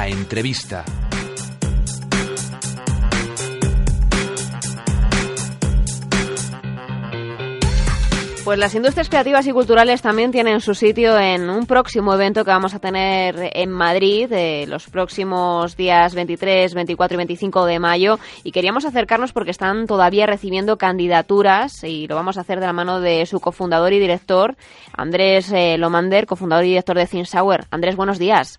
[0.00, 0.82] la entrevista.
[8.42, 12.50] Pues las industrias creativas y culturales también tienen su sitio en un próximo evento que
[12.50, 18.18] vamos a tener en Madrid eh, los próximos días 23, 24 y 25 de mayo
[18.42, 22.72] y queríamos acercarnos porque están todavía recibiendo candidaturas y lo vamos a hacer de la
[22.72, 24.56] mano de su cofundador y director
[24.96, 27.66] Andrés eh, Lomander, cofundador y director de ThinkSauer.
[27.70, 28.58] Andrés, buenos días.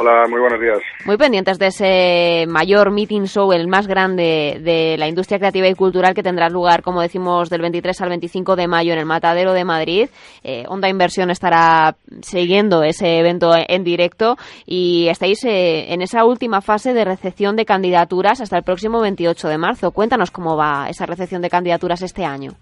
[0.00, 0.78] Hola, muy buenos días.
[1.06, 5.74] Muy pendientes de ese mayor meeting show, el más grande de la industria creativa y
[5.74, 9.52] cultural que tendrá lugar, como decimos, del 23 al 25 de mayo en el Matadero
[9.52, 10.08] de Madrid.
[10.44, 16.60] Eh, Onda Inversión estará siguiendo ese evento en directo y estáis eh, en esa última
[16.60, 19.90] fase de recepción de candidaturas hasta el próximo 28 de marzo.
[19.90, 22.52] Cuéntanos cómo va esa recepción de candidaturas este año.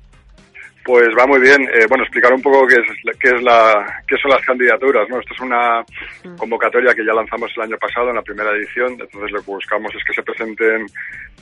[0.86, 1.62] Pues va muy bien.
[1.62, 5.08] Eh, bueno, explicar un poco qué, es, qué, es la, qué son las candidaturas.
[5.08, 5.18] ¿no?
[5.18, 5.84] Esto es una
[6.22, 6.36] mm.
[6.36, 8.92] convocatoria que ya lanzamos el año pasado en la primera edición.
[8.92, 10.86] Entonces lo que buscamos es que se presenten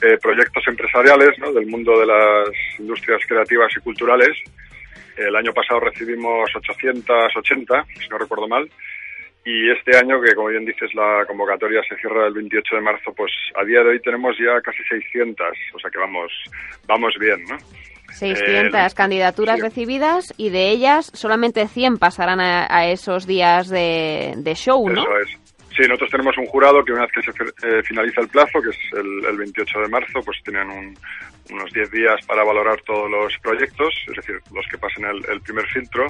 [0.00, 1.52] eh, proyectos empresariales ¿no?
[1.52, 4.34] del mundo de las industrias creativas y culturales.
[5.18, 8.66] El año pasado recibimos 880, si no recuerdo mal.
[9.44, 13.12] Y este año, que como bien dices, la convocatoria se cierra el 28 de marzo,
[13.14, 15.46] pues a día de hoy tenemos ya casi 600.
[15.74, 16.32] O sea que vamos,
[16.86, 17.58] vamos bien, ¿no?
[18.14, 24.88] 600 eh, candidaturas recibidas y de ellas solamente 100 pasarán a, esos días de, show,
[24.88, 25.02] ¿no?
[25.02, 25.44] Eso es.
[25.76, 28.70] Sí, nosotros tenemos un jurado que una vez que se eh, finaliza el plazo, que
[28.70, 30.94] es el, 28 de marzo, pues tienen
[31.50, 35.66] unos 10 días para valorar todos los proyectos, es decir, los que pasen el, primer
[35.66, 36.06] filtro,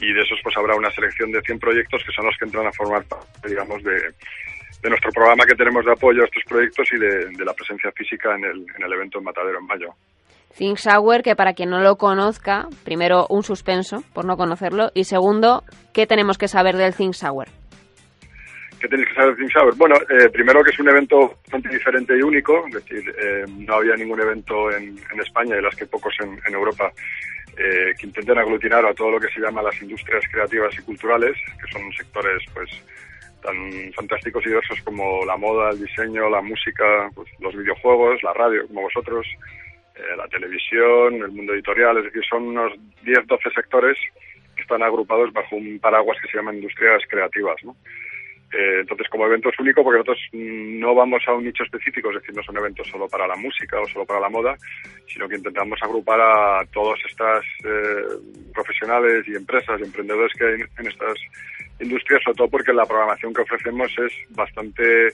[0.00, 2.66] y de esos pues habrá una selección de 100 proyectos que son los que entran
[2.66, 4.12] a formar parte, digamos, de,
[4.88, 8.44] nuestro programa que tenemos de apoyo a estos proyectos y de, la presencia física en
[8.44, 9.94] el, en el evento en Matadero en mayo.
[10.56, 15.04] Think Shower, que para quien no lo conozca, primero un suspenso por no conocerlo y
[15.04, 17.48] segundo, ¿qué tenemos que saber del Think Shower?
[18.80, 19.74] ¿Qué tenéis que saber del Think Shower?
[19.76, 23.74] Bueno, eh, primero que es un evento bastante diferente y único, es decir, eh, no
[23.74, 26.90] había ningún evento en, España y las que pocos en, Europa
[27.56, 31.36] eh, que intenten aglutinar a todo lo que se llama las industrias creativas y culturales,
[31.60, 32.70] que son sectores pues
[33.42, 38.32] tan fantásticos y diversos como la moda, el diseño, la música, pues, los videojuegos, la
[38.34, 39.26] radio, como vosotros,
[40.00, 42.72] eh, la televisión, el mundo editorial, es decir, son unos
[43.02, 43.96] 10, 12 sectores
[44.56, 47.76] que están agrupados bajo un paraguas que se llama industrias creativas, ¿no?
[48.52, 52.16] Eh, entonces, como evento es único porque nosotros no vamos a un nicho específico, es
[52.16, 54.56] decir, no son eventos solo para la música o solo para la moda,
[55.06, 58.02] sino que intentamos agrupar a todas estas eh,
[58.52, 61.14] profesionales y empresas y emprendedores que hay en estas
[61.78, 65.12] industrias, sobre todo porque la programación que ofrecemos es bastante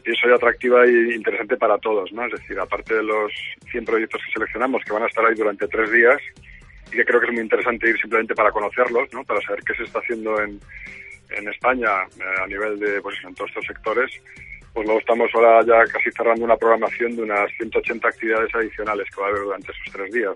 [0.00, 2.24] pienso yo atractiva e interesante para todos, ¿no?
[2.26, 3.32] Es decir, aparte de los
[3.70, 6.20] 100 proyectos que seleccionamos, que van a estar ahí durante tres días,
[6.92, 9.24] y que creo que es muy interesante ir simplemente para conocerlos, ¿no?
[9.24, 10.60] Para saber qué se está haciendo en,
[11.30, 11.88] en España
[12.18, 14.10] eh, a nivel de, pues en todos estos sectores,
[14.72, 19.20] pues luego estamos ahora ya casi cerrando una programación de unas 180 actividades adicionales que
[19.20, 20.34] va a haber durante esos tres días.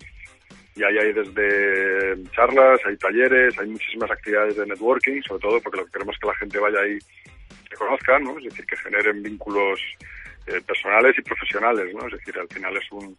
[0.74, 5.78] Y ahí hay desde charlas, hay talleres, hay muchísimas actividades de networking, sobre todo porque
[5.78, 6.98] lo que queremos es que la gente vaya ahí
[7.76, 8.38] conozcan, ¿no?
[8.38, 9.80] Es decir, que generen vínculos
[10.46, 12.06] eh, personales y profesionales, ¿no?
[12.06, 13.16] Es decir, al final es un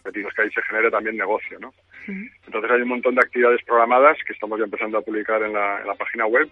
[0.00, 1.72] objetivo que ahí se genere también negocio, ¿no?
[2.06, 5.80] Entonces hay un montón de actividades programadas que estamos ya empezando a publicar en la,
[5.80, 6.48] en la página web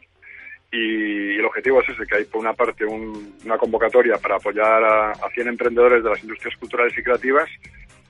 [0.70, 5.10] y, el objetivo es ese, que hay por una parte una convocatoria para apoyar a,
[5.10, 7.50] a 100 emprendedores de las industrias culturales y creativas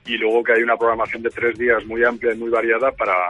[0.05, 3.29] y luego que hay una programación de tres días muy amplia y muy variada para,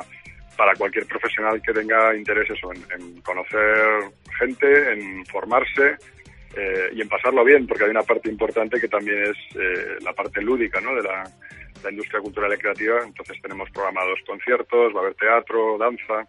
[0.57, 5.95] para cualquier profesional que tenga interés eso, en, conocer gente, en formarse
[6.55, 10.13] eh, y en pasarlo bien, porque hay una parte importante que también es eh, la
[10.13, 10.95] parte lúdica ¿no?
[10.95, 11.23] de la,
[11.89, 12.99] industria cultural y creativa.
[13.03, 16.27] Entonces tenemos programados conciertos, va a haber teatro, danza,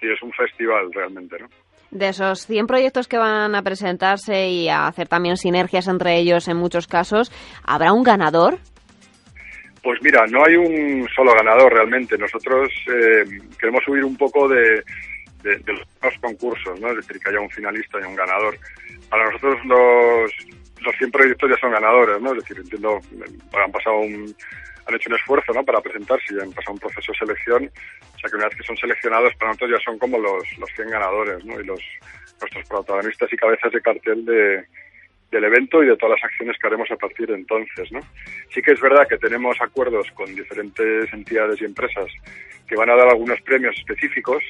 [0.00, 1.36] y es un festival realmente.
[1.38, 1.48] ¿no?
[1.92, 6.48] De esos 100 proyectos que van a presentarse y a hacer también sinergias entre ellos
[6.48, 7.30] en muchos casos,
[7.62, 8.58] ¿habrá un ganador?
[9.82, 12.16] Pues mira, no hay un solo ganador realmente.
[12.16, 13.24] Nosotros eh,
[13.58, 14.82] queremos subir un poco de,
[15.42, 16.90] los concursos, ¿no?
[16.90, 18.56] Es decir, que haya un finalista y un ganador.
[19.10, 20.30] Para nosotros los,
[20.80, 22.32] los 100 proyectos ya son ganadores, ¿no?
[22.32, 23.00] Es decir, entiendo,
[23.52, 24.34] han pasado un,
[24.86, 25.64] han hecho un esfuerzo, ¿no?
[25.64, 27.70] Para presentarse y han pasado un proceso de selección.
[28.14, 30.70] O sea, que una vez que son seleccionados, para nosotros ya son como los, los
[30.76, 31.60] 100 ganadores, ¿no?
[31.60, 31.80] Y los,
[32.40, 34.64] nuestros protagonistas y cabezas de cartel de,
[35.32, 37.90] del evento y de todas las acciones que haremos a partir de entonces.
[37.90, 38.00] ¿no?
[38.54, 42.06] Sí que es verdad que tenemos acuerdos con diferentes entidades y empresas
[42.68, 44.44] que van a dar algunos premios específicos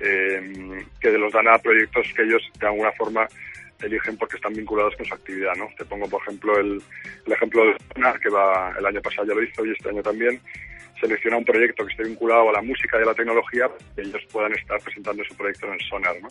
[0.00, 3.28] eh, que los dan a proyectos que ellos de alguna forma
[3.82, 5.54] eligen porque están vinculados con su actividad.
[5.56, 5.68] ¿no?
[5.78, 6.82] Te pongo, por ejemplo, el,
[7.26, 10.40] ejemplo de Sonar, que va el año pasado ya lo hizo y este año también,
[11.00, 14.22] selecciona un proyecto que esté vinculado a la música y a la tecnología que ellos
[14.32, 16.16] puedan estar presentando su proyecto en el Sonar.
[16.20, 16.28] ¿no?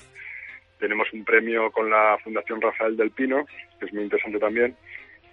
[0.79, 3.45] Tenemos un premio con la Fundación Rafael del Pino,
[3.79, 4.75] que es muy interesante también,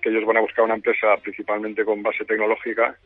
[0.03, 2.97] que ellos van a buscar una empresa principalmente con base tecnológica,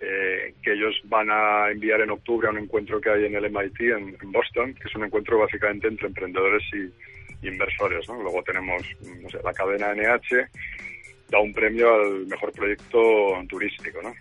[0.00, 3.50] eh, que ellos van a enviar en octubre a un encuentro que hay en el
[3.50, 6.92] MIT en, Boston, que es un encuentro básicamente entre emprendedores y,
[7.46, 8.06] inversores.
[8.06, 8.82] Luego tenemos
[9.42, 10.48] la cadena NH,
[11.28, 13.00] da un premio al mejor proyecto
[13.48, 14.00] turístico.
[14.00, 14.14] ¿no?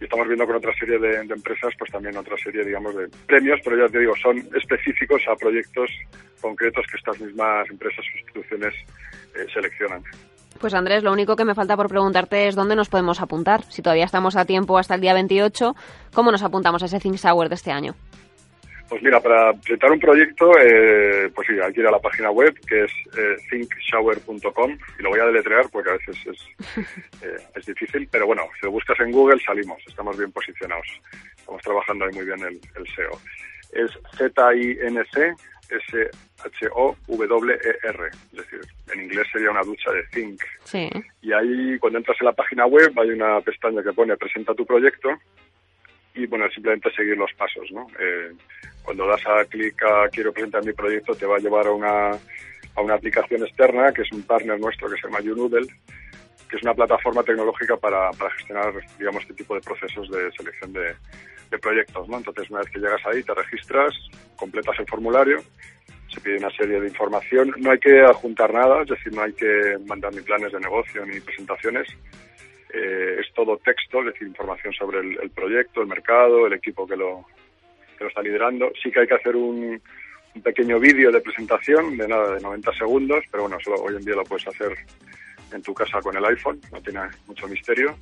[0.00, 3.60] Y estamos viendo con otra serie de, empresas, pues también otra serie, digamos, de premios,
[3.64, 5.90] pero ya te digo, son específicos a proyectos
[6.40, 8.74] concretos que estas mismas empresas o instituciones
[9.34, 10.02] eh, seleccionan.
[10.60, 13.64] Pues Andrés, lo único que me falta por preguntarte es dónde nos podemos apuntar.
[13.64, 15.74] Si todavía estamos a tiempo hasta el día 28,
[16.14, 17.94] ¿cómo nos apuntamos a ese Think Sour de este año?
[18.88, 22.30] Pues mira, para presentar un proyecto, eh, pues sí, hay que ir a la página
[22.30, 26.40] web que es eh, thinkshower.com y lo voy a deletrear porque a veces es,
[27.22, 30.86] eh, es difícil, pero bueno, si lo buscas en Google salimos, estamos bien posicionados,
[31.36, 32.60] estamos trabajando ahí muy bien el,
[32.94, 33.18] SEO.
[33.72, 35.34] Es Z-I-N-C
[35.68, 37.20] S-H-O-W-E-R,
[38.08, 38.60] es decir,
[38.92, 40.40] en inglés sería una ducha de Think.
[40.62, 40.88] Sí.
[41.22, 44.64] Y ahí, cuando entras en la página web, hay una pestaña que pone Presenta tu
[44.64, 45.18] proyecto
[46.16, 47.86] y, bueno, simplemente seguir los pasos, ¿no?
[48.00, 48.32] Eh,
[48.82, 52.10] cuando das a clic a quiero presentar mi proyecto, te va a llevar a una,
[52.10, 55.66] a una aplicación externa, que es un partner nuestro que se llama YouNoodle,
[56.48, 60.72] que es una plataforma tecnológica para, para gestionar, digamos, este tipo de procesos de selección
[60.72, 60.94] de,
[61.60, 62.06] proyectos.
[62.10, 63.94] Entonces, una vez que llegas ahí, te registras,
[64.36, 65.38] completas el formulario,
[66.12, 67.54] se pide una serie de información.
[67.58, 71.06] No hay que adjuntar nada, es decir, no hay que mandar ni planes de negocio
[71.06, 71.88] ni presentaciones.
[72.72, 76.96] Eh, es todo texto, es decir, información sobre el, proyecto, el mercado, el equipo que
[76.96, 77.24] lo,
[77.96, 78.72] que lo está liderando.
[78.82, 79.80] Sí que hay que hacer un,
[80.42, 84.14] pequeño vídeo de presentación de nada, de 90 segundos, pero bueno, solo hoy en día
[84.14, 84.76] lo puedes hacer
[85.50, 87.96] en tu casa con el iPhone, no tiene mucho misterio.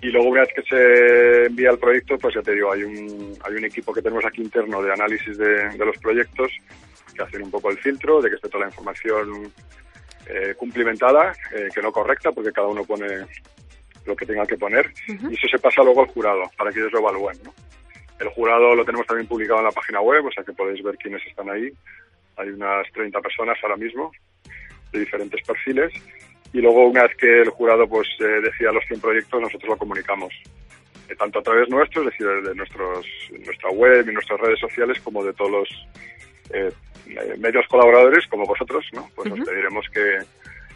[0.00, 3.36] Y luego una vez que se envía el proyecto, pues ya te digo, hay un,
[3.44, 6.52] hay un equipo que tenemos aquí interno de análisis de, los proyectos
[7.14, 9.52] que hacen un poco el filtro de que esté toda la información
[10.26, 13.26] eh, cumplimentada, eh, que no correcta, porque cada uno pone
[14.08, 16.92] lo que tenga que poner, y eso se pasa luego al jurado para que ellos
[16.92, 17.36] lo evalúen.
[17.44, 17.54] ¿no?
[18.18, 20.96] El jurado lo tenemos también publicado en la página web, o sea que podéis ver
[20.96, 21.70] quiénes están ahí.
[22.36, 24.10] Hay unas 30 personas ahora mismo,
[24.92, 25.92] de diferentes perfiles.
[26.52, 29.76] Y luego, una vez que el jurado pues eh, decida los 100 proyectos, nosotros lo
[29.76, 30.32] comunicamos.
[31.08, 33.06] Eh, tanto a través nuestro, es decir, de nuestros,
[33.44, 35.68] nuestra web y nuestras redes sociales, como de todos los
[36.50, 36.72] eh,
[37.38, 39.08] medios colaboradores, como vosotros, ¿no?
[39.14, 40.18] Pues nos pediremos que,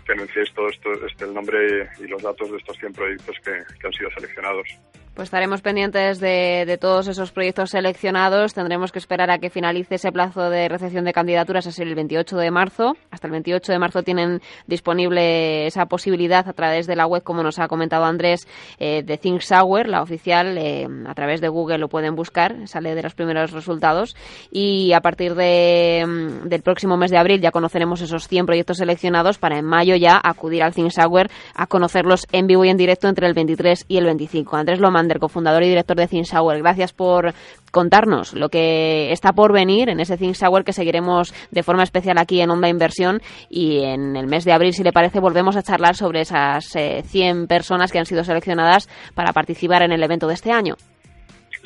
[0.04, 3.86] que anunciéis todo esto, este, el nombre y los datos de estos 100 proyectos que
[3.86, 4.68] han sido seleccionados.
[5.14, 8.54] Pues estaremos pendientes de, todos esos proyectos seleccionados.
[8.54, 12.38] Tendremos que esperar a que finalice ese plazo de recepción de candidaturas, es el 28
[12.38, 12.96] de marzo.
[13.10, 17.42] Hasta el 28 de marzo tienen disponible esa posibilidad a través de la web, como
[17.42, 18.48] nos ha comentado Andrés,
[18.78, 20.56] eh, de Think Sour, la oficial.
[20.56, 24.16] Eh, a través de Google lo pueden buscar, sale de los primeros resultados.
[24.50, 28.78] Y a partir de, mm, del próximo mes de abril ya conoceremos esos 100 proyectos
[28.78, 32.78] seleccionados para en mayo ya acudir al Think Sour a conocerlos en vivo y en
[32.78, 34.56] directo entre el 23 y el 25.
[34.56, 34.80] Andrés
[35.20, 36.58] Cofundador y director de ThinkShower.
[36.58, 37.32] Gracias por
[37.70, 42.40] contarnos lo que está por venir en ese ThinkShower que seguiremos de forma especial aquí
[42.40, 45.94] en Onda Inversión y en el mes de abril, si le parece, volvemos a charlar
[45.94, 50.34] sobre esas 100 eh, personas que han sido seleccionadas para participar en el evento de
[50.34, 50.74] este año.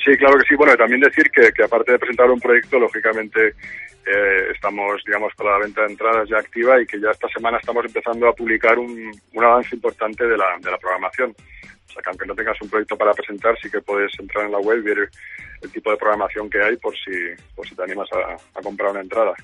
[0.06, 0.54] Sí, claro que sí.
[0.54, 5.58] Bueno, también decir que, aparte de presentar un proyecto, lógicamente eh, estamos, digamos, con la
[5.58, 9.10] venta de entradas ya activa y que ya esta semana estamos empezando a publicar un,
[9.34, 11.34] un avance importante de la, de la programación
[11.94, 14.78] que aunque no tengas un proyecto para presentar, sí que puedes entrar en la web
[14.78, 15.10] y ver
[15.62, 17.12] el tipo de programación que hay por si,
[17.54, 19.34] por si te animas a, comprar una entrada.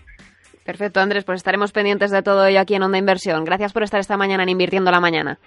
[0.64, 3.44] Perfecto, Andrés, pues estaremos pendientes de todo ello aquí en Onda Inversión.
[3.44, 5.38] Gracias por estar esta mañana en Invirtiendo la Mañana.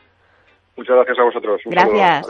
[0.76, 1.62] Muchas gracias a vosotros.
[1.66, 2.28] gracias.